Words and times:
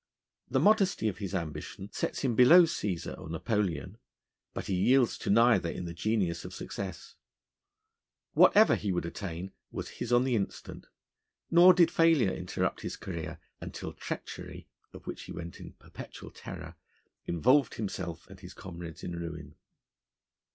The 0.49 0.59
modesty 0.59 1.07
of 1.09 1.19
his 1.19 1.35
ambition 1.35 1.91
sets 1.91 2.21
him 2.21 2.33
below 2.33 2.63
Cæsar, 2.63 3.15
or 3.19 3.29
Napoleon, 3.29 3.99
but 4.51 4.65
he 4.65 4.73
yields 4.73 5.15
to 5.19 5.29
neither 5.29 5.69
in 5.69 5.85
the 5.85 5.93
genius 5.93 6.43
of 6.43 6.55
success: 6.55 7.13
whatever 8.33 8.73
he 8.73 8.91
would 8.91 9.05
attain 9.05 9.51
was 9.69 9.89
his 9.89 10.11
on 10.11 10.23
the 10.23 10.35
instant, 10.35 10.87
nor 11.51 11.71
did 11.71 11.91
failure 11.91 12.31
interrupt 12.33 12.81
his 12.81 12.97
career, 12.97 13.37
until 13.59 13.93
treachery, 13.93 14.67
of 14.91 15.05
which 15.05 15.25
he 15.25 15.31
went 15.31 15.59
in 15.59 15.73
perpetual 15.73 16.31
terror, 16.31 16.73
involved 17.27 17.75
himself 17.75 18.25
and 18.27 18.39
his 18.39 18.55
comrades 18.55 19.03
in 19.03 19.11
ruin. 19.15 19.53